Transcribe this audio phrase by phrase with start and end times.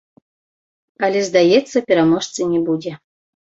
[1.07, 2.97] Але, здаецца, пераможцы не будзе.